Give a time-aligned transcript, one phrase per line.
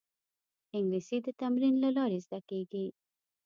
[0.77, 2.85] انګلیسي د تمرین له لارې زده کېږي